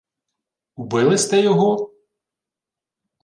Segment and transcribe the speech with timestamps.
[0.75, 1.91] —Убили сте його?